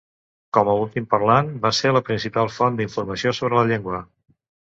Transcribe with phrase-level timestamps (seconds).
[0.57, 4.03] Com a últim parlant, va ser la principal font d'informació sobre la llengua.